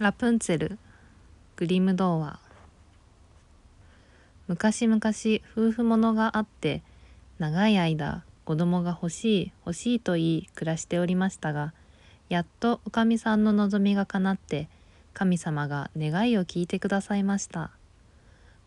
[0.00, 0.78] ラプンツェル
[1.54, 2.40] グリム童話
[4.48, 5.00] 昔々
[5.56, 6.82] 夫婦ものがあって
[7.38, 11.72] 長い間子供が欲しい欲しいと言い暮らしておりましたが
[12.28, 14.68] やっとおかみさんの望みが叶って
[15.12, 17.70] 神様が願いを聞いてくださいました。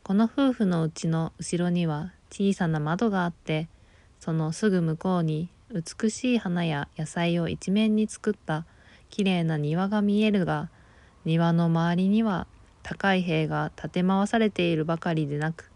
[0.03, 3.67] この夫婦のうちの後ろには小さな窓があって
[4.21, 8.63] そのすぐ向こうに美しい花や野菜を一面に作った
[9.09, 10.69] きれいな庭が見えるが
[11.27, 12.47] 庭の周りには
[12.83, 15.69] 高い塀が立て回されているばかりでなく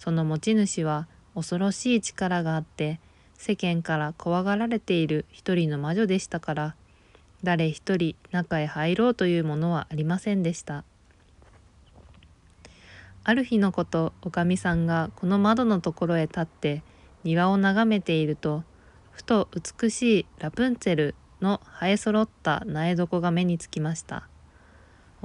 [0.00, 1.06] その持ち主は
[1.36, 2.98] 恐ろしい力があって
[3.38, 6.74] 世間から怖がられている一人の魔女でしたから
[7.44, 10.82] 誰一人中へ入ろうというものはありませんでした。
[13.22, 16.82] ある日のことおかみさんがこの窓のところへ立って
[17.22, 18.64] 庭を眺めていると
[19.12, 19.48] ふと
[19.80, 24.28] 美しいラプンツェルの生え揃った苗床が目につきました。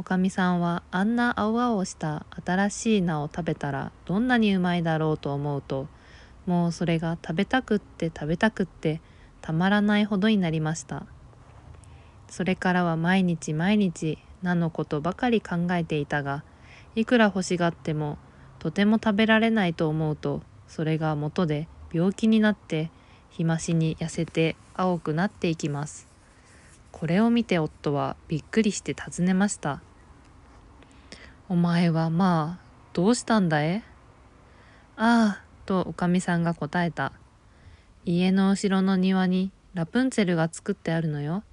[0.02, 5.86] おかみさんはあんな青々した新しい菜を食べたらどんなにうまいだろうと思うと
[6.48, 9.00] もうそれが食べたくって食べたくって
[9.42, 11.06] たまらないほどになりました。
[12.28, 16.44] それからは毎日毎日菜のことばかり考えていたが
[16.96, 18.18] いくら欲しがっても
[18.58, 22.90] とても食べられないと思うとそれが元で病気になって
[23.30, 26.08] 日増しに痩せて青くなっていきます。
[26.92, 29.84] これを見て夫はびっくりして尋ねました。
[31.52, 33.80] お前はまあどうしたんだい?
[33.80, 33.84] あ
[34.96, 37.12] あとおかみさんが答えた。
[38.06, 41.44] 家の後ろの庭にラプンツェルが作ってあるのよ。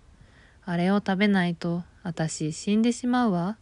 [0.65, 3.57] あれを食べないと私死んでしまうわ。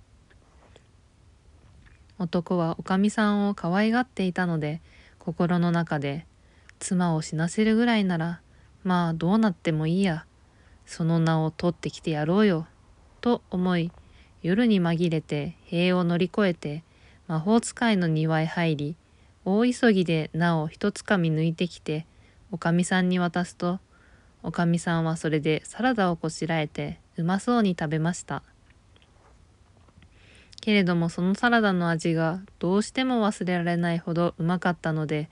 [2.19, 4.83] 男はおかみさんを可愛がっていたので
[5.19, 6.27] 心の中で
[6.81, 8.43] 妻を死なせるぐらいなら
[8.85, 10.27] まあどうなってもいいや。
[10.85, 12.67] その名を取ってきてやろうよ。
[13.23, 13.91] と思い
[14.47, 16.85] 夜に紛れて塀を乗り越えて
[17.27, 18.97] 魔法使いの庭へ入り
[19.45, 22.07] 大急ぎで名を一つかみ抜いてきて
[22.53, 23.81] おかみさんに渡すと
[24.45, 28.45] おかみさんはそれでサラダをこしらえてうまそうに食べました。
[30.61, 35.29] けれどもそのサラダの味がどうしても忘れられないほどうまかったので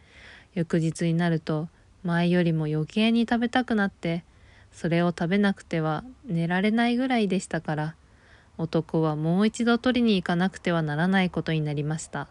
[0.54, 1.68] 翌日になると
[2.02, 4.24] 前よりも余計に食べたくなって
[4.72, 7.94] それを食べなくては寝られないぐらいでしたから
[8.56, 12.28] 男はもう一度取りに行かなくてはならないことになりました。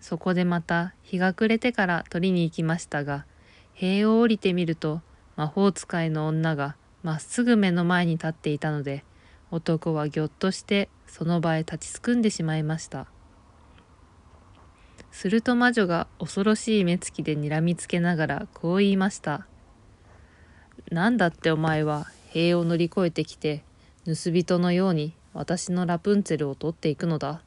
[0.00, 3.24] そこでまた日が暮れてから取りに行きましたが
[3.72, 5.00] 塀を降りてみると
[5.36, 9.04] 魔法使いの女がまっすぐ目の前に立っていたので
[9.52, 13.06] 男はぎょっとしてその場へ立ちすくんでしまいました。
[15.12, 19.46] すると魔女が恐ろしい目つきでにらみつけながらこう言いました
[20.90, 23.62] 「なんだってお前は塀を乗り越えてきて
[24.04, 27.40] 盗人のように私のラプンツェルを取っていくのだ。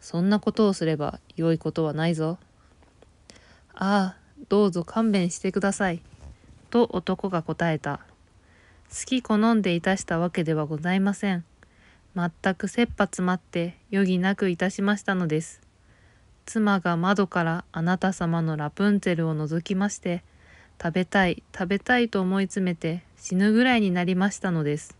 [0.00, 2.38] そんなことをすれば良いことはないぞ。
[3.74, 4.16] ああ
[4.48, 6.00] どうぞ勘弁してください。
[6.70, 8.00] と男が答えた。
[8.88, 11.44] 好き好んでいたしたわけではございません。
[12.16, 15.60] 全く切羽詰まって余儀なくいたしましたのです。
[16.46, 20.24] 妻が窓からあなた様のラプンツェルを覗きまして
[20.82, 24.99] 食べたい食べたいと思い詰めて死ぬぐらいになりましたのです。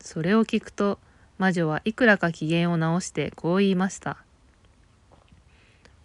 [0.00, 0.98] それを聞くと
[1.38, 4.16] 魔女はいくらか機嫌を直してこう言いました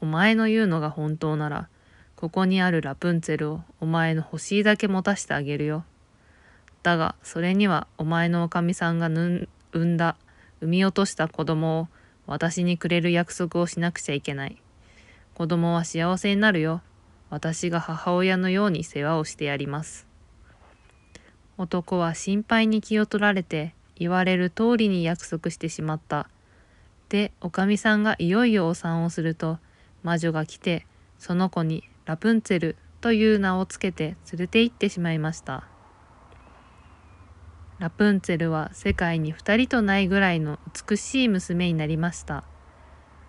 [0.01, 1.67] お前の言うのが本当なら
[2.15, 5.83] ここにあるラプンツェルをお前の欲しいだけ持たしてあげるよ
[6.83, 10.15] だがそれにはお前のおかみさんが産んだ
[10.61, 11.87] 産み落とした子供を
[12.27, 14.57] 私にくれる約束をしなくちゃいけない。
[15.35, 16.81] 子供は幸せになるよ。
[17.29, 20.07] 私が母親のように世話をしてやります。
[21.57, 26.29] 男は心配に気を取られて言われる通りに約束してしまった。
[27.09, 29.59] で、おかみさんがいよいよお産をすると、
[30.03, 30.85] 魔女が来て、
[31.17, 35.67] その子にラプンツェルという名をつけて連れて行ってしまいました。
[37.77, 40.59] ラプンツェルは世界に2人とないぐらいの
[40.89, 42.43] 美しい娘になりました。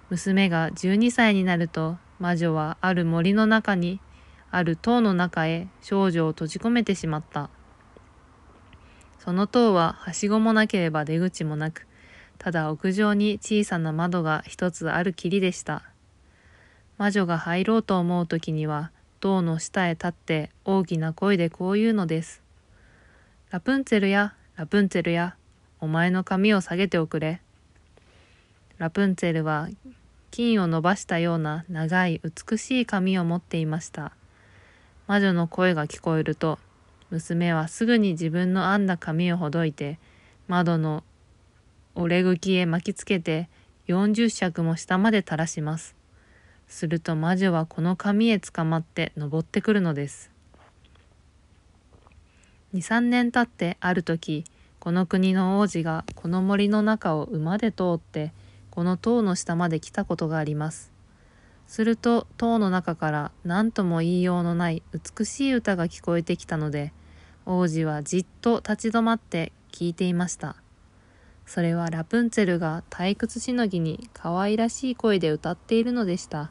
[0.08, 4.00] 娘が12歳になると魔女はある森の中に
[4.50, 7.50] ある塔の中へ少女を閉じ込めてしまった。
[9.26, 11.84] その塔ははしごもなければ出口もなく、
[12.38, 15.82] ただ屋上に小さな窓が一つあるきりでした。
[16.96, 22.40] 魔女が入ろうと思う時には塔の下へ立って大きな声でこう言うのです。
[23.50, 25.34] ラプンツェルや、ラプンツェルや、
[25.80, 27.40] お前の髪を下げておくれ。
[28.78, 29.68] ラプンツェルは
[30.30, 34.12] 金を伸ばしたような長い美しい髪を持っていました。
[35.08, 36.60] 魔女の声が聞こえると、
[37.10, 39.98] 娘はすぐに自分の編んだ髪をほどいて、
[40.48, 41.04] 窓の
[41.94, 43.48] 折れ茎へ巻きつけて
[43.88, 45.96] 40尺も下まで垂らします。
[46.68, 50.30] すると魔女はこの紙へ捕まって登ってくるのです。
[52.74, 54.44] 23年経ってある時
[54.80, 58.32] この国の王子がこの森の中を馬で通って
[58.70, 60.95] この塔の下まで来たことがあります。
[61.66, 66.92] すると塔の中から何とも言いようのない美しい歌が聞こえてきたので
[67.44, 70.56] 王子はじっと立ち止まって聞いていました。
[71.44, 76.50] それはラプンツェルが退屈しのぎに可愛らしい声で歌っているのでした。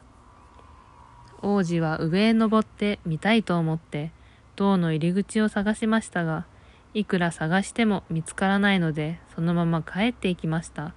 [1.42, 4.10] 王子は上へ登って見たいと思って
[4.56, 6.46] 塔の入り口を探しましたが
[6.94, 10.94] いくら探しても見つからないのでそのまま帰っていきました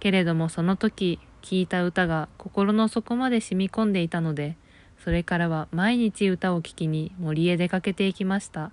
[0.00, 4.56] けれどもその時聞いた歌が心の底まで染み込んでいたので
[5.04, 8.72] それからは毎日歌を聴きに森へ出かけていきました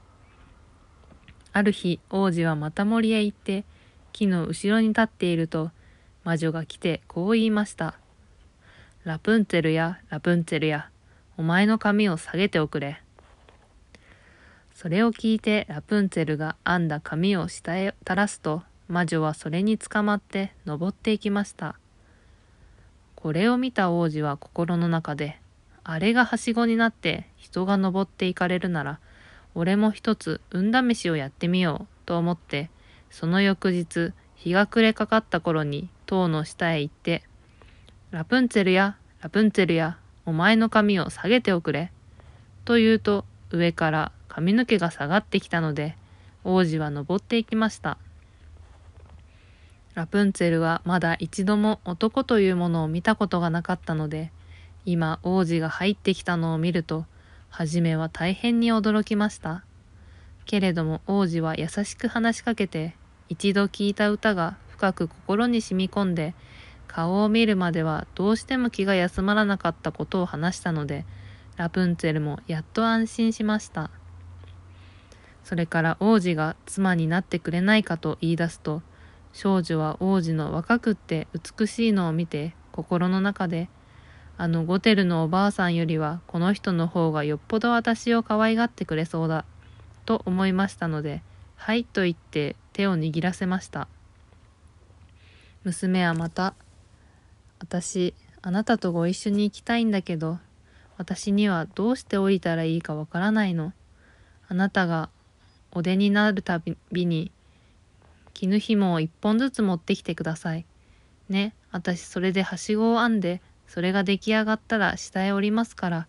[1.53, 3.65] ある日王子はまた森へ行って
[4.13, 5.71] 木の後ろに立っていると
[6.23, 7.97] 魔女が来てこう言いました
[9.03, 10.91] ラプンツェルやラプンツェルや、
[11.35, 13.01] お前の髪を下げておくれ。
[14.75, 21.79] それを聞いてラプンツェルが編んだ髪を下へ垂らすと、魔女はそれにつかまって登っていきました。
[23.21, 25.39] これを見た王子は心の中で、
[25.83, 28.99] あれがはしごになって人が登っていかれるなら、
[29.53, 32.71] 俺も一つ運試しをやってみようと思って、
[33.11, 37.21] その翌日、日が暮れかかった頃に塔の下へ行って、
[38.09, 41.91] ラプンツェルや、ラプンツェルや、お前の髪を下げておくれ。
[42.65, 45.95] と言うと、上から髪の毛が下がってきたので、
[46.43, 47.99] 王子は登っていきました。
[49.93, 54.31] ラプンツェルはまだ一度も男というものを見たことがなかったので、
[54.85, 57.05] 今王子が入ってきたのを見ると、
[57.49, 59.65] はじめは大変に驚きました。
[60.45, 62.95] けれども王子は優しく話しかけて、
[63.27, 66.33] 一度聞いた歌が深く心に染み込んで、
[66.87, 71.05] 顔を見るまではどうしても気が休まらなかったことを話したので、
[71.57, 73.91] ラプンツェルもやっと安心しました。
[75.43, 78.81] それから王子が妻になってくれないかと言い出すと、
[79.33, 83.69] 少女は王子の若くって美しいのを見て心の中で、
[84.37, 89.45] あのゴテルのおばあさんよりはこの人の方がよっぽど私を可愛がってくれそうだ、
[90.05, 91.21] と思いましたので、
[91.55, 93.87] はいと言って手を握らせました。
[95.63, 96.55] 娘はまた
[97.59, 100.39] 私、あなたとご一緒に行きたいんだけど、
[100.97, 103.73] 私にはどうして降りたらいいかわからないの。
[104.47, 105.09] あなたが
[105.71, 106.59] お出になるた
[106.91, 107.31] びに、
[108.41, 110.65] 絹紐を一本ずつ持ってきてください。
[111.29, 116.07] ね、私それではしごを編んで、それが出来上がったら下へ降りますから、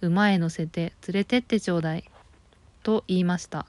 [0.00, 2.04] 馬へ乗せて連れてってちょうだい。
[2.84, 3.66] と言いました。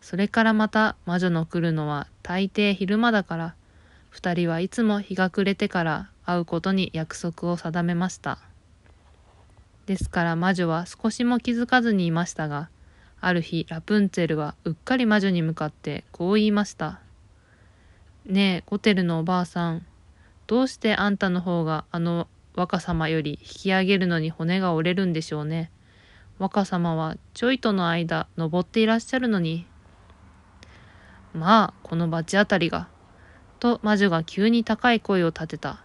[0.00, 3.54] それからまた魔女の来るのは大抵昼間だから、
[4.10, 8.40] 二人はいつも日が暮れてから会うことに約束を定めました。
[9.86, 12.68] ですから魔女は少しも気づかずにいましたが、
[13.26, 17.00] ある日ラプンツェルはうっかり魔女に向かってこう言いました。
[18.24, 19.84] ねえ、ゴテルのおばあさん、
[20.46, 25.72] どうしてあんたの方があの若様より引き上げるのに骨が折れるんでしょうね。
[26.38, 29.66] 若様はちょいとの間登っていらっしゃるのに。
[31.34, 32.86] まあ、この罰当たりが。
[33.58, 35.82] と魔女が急に高い声を立てた。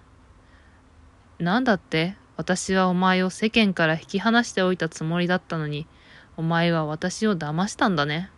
[1.39, 2.15] なんだって？
[2.38, 5.88] 私はお前を世間から引き離しておいたつもりだったのに、
[6.41, 8.31] お前は私を騙したんだね。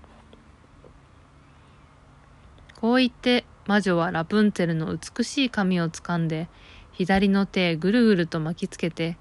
[2.82, 6.50] こう言って魔女はラプンツェルの美しい髪をつかんで、
[6.92, 9.16] 左の手へぐるぐると巻きつけて、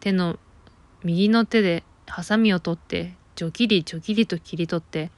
[0.00, 0.38] 手の
[1.04, 5.10] 右の手でハサミを取って、ジョキリジョキリと切り取って、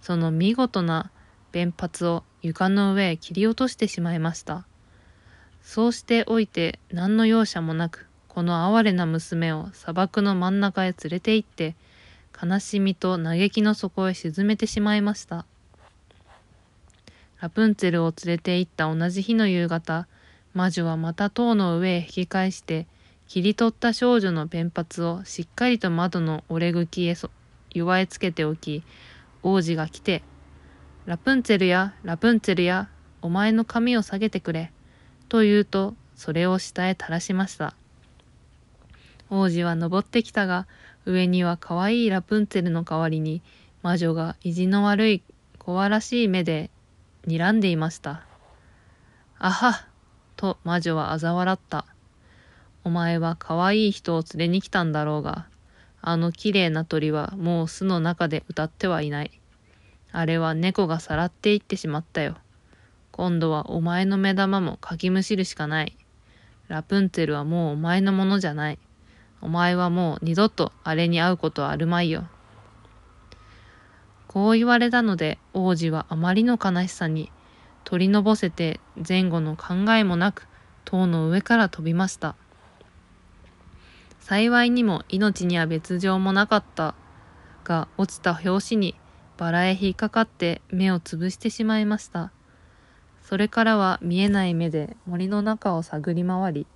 [0.00, 1.10] その見事な
[1.52, 4.64] 弁髪を床の上へ切り落としてしまいました。
[5.60, 11.76] そうしておいて何の容赦もなくこの哀れな娘を砂漠の真ん中へ連れて行って
[12.42, 15.46] 悲しみと嘆きの底へ沈めてしまいました
[17.40, 20.08] ラプンツェルを連れて行った同じ日の夕方
[20.54, 22.86] 魔女はまた塔の上へ引き返して
[23.28, 27.16] 切り取った少女のペン髪をしっかりと窓の折れ茎へ
[27.70, 28.82] 弱えつけておき
[29.42, 30.22] 王子が来て
[31.06, 32.88] 「ラプンツェルやラプンツェルや
[33.22, 34.72] お前の髪を下げてくれ」
[35.32, 37.74] と言うと、それを下へ垂らしました。
[39.34, 40.66] 王子は登ってきたが、
[41.06, 43.40] 上には可愛いラプンツェルの代わりに、
[43.82, 45.22] 魔女が意地の悪い
[45.58, 46.70] 怖らしい目で
[47.26, 48.26] 睨んでいました。
[49.38, 49.86] あは
[50.36, 51.86] と魔女は嘲笑った。
[52.84, 55.46] お前は可愛い人を連れに来たんだろうが、
[56.02, 59.40] あの綺麗な鳥はもう巣の中で歌ってはいない。
[60.12, 62.36] あれは猫がさらっていってしまったよ。
[63.12, 65.96] 今度はお前の目玉もかきむしるしかない。
[66.68, 68.78] ラプンツェルはもうお前のものじゃない。
[69.42, 72.26] お前はもう二度とあれに会うことはあるまいよ。
[74.28, 77.30] こう言われたので王子はあまりの悲しさに
[77.84, 80.46] 取りのぼせて前後の考えもなく
[80.84, 82.34] 塔の上から飛びました。
[84.20, 86.94] 幸いにも命には別状もなかった
[87.64, 88.94] が落ちた拍子に
[89.36, 92.30] バラへ引っかかって目をつぶしてしまいました。
[93.22, 96.66] それからは見えない目で森の中を探り回り、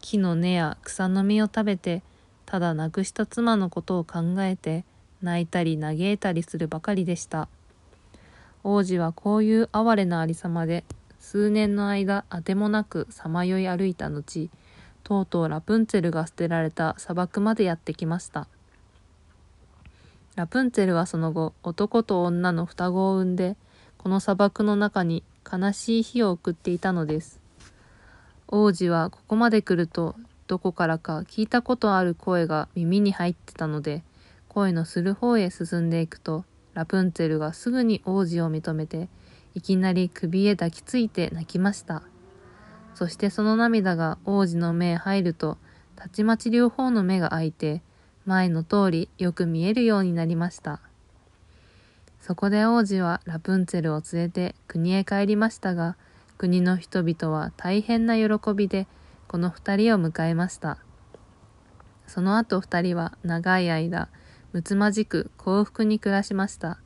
[0.00, 2.02] 木の根や草の実を食べて、
[2.50, 4.84] ただ亡くした妻のことを考えて、
[5.22, 7.46] 泣いたり嘆いたりするばかりでした。
[8.64, 10.82] 王子はこういう哀れなありさまで、
[11.20, 14.50] 数年の間あてもなくさまよい歩いた後、
[15.04, 18.48] とうとうラプンツェルが捨てられた砂漠までやってきました。
[20.34, 23.56] ラプンツェルはその後、男と女の双子を産んで、
[23.96, 27.38] この砂漠の中に悲しい日を送っていたのです。
[28.48, 30.16] 王子はここまで来ると、
[30.50, 34.02] どこからか聞いたことある声が耳に入ってたので、
[34.48, 39.08] 声のする方へ進んでいくと、ラプンツェルがすぐに王子を認めて、
[39.54, 42.02] いきなり首へ抱きついて泣きました。
[42.96, 45.56] そしてその涙が王子の目へ入ると、
[45.94, 47.80] たちまち両方の目が開いて、
[48.26, 50.80] 前の通りよく見えるようになりました。
[52.20, 55.96] そこで王子はラプンツェルを連れて国へ帰りましたが、
[56.38, 58.88] 国の人々は大変な喜びで
[59.30, 60.78] この2人を迎えました。
[62.08, 64.08] その後2人は長い間、
[64.52, 66.80] むつまじく幸福に暮らしました。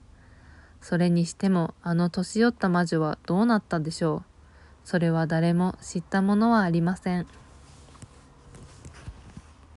[0.82, 4.22] それにしてもあの年寄った魔女はどうなったでしょう。
[4.84, 7.26] それは誰も知ったものはありません。